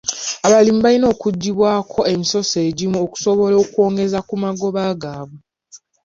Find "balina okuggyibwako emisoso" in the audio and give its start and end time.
0.85-2.55